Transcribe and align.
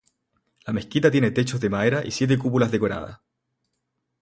La 0.65 0.71
mezquita 0.73 1.11
tiene 1.11 1.29
techos 1.29 1.61
de 1.61 1.69
madera 1.69 2.03
y 2.03 2.09
siete 2.09 2.35
cúpulas 2.35 2.71
decoradas. 2.71 3.19